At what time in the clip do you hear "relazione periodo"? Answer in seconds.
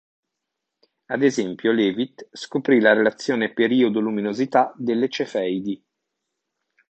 2.93-3.99